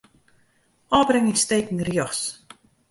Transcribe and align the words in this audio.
Ofbrekkingsteken 1.01 1.85
rjochts. 1.87 2.25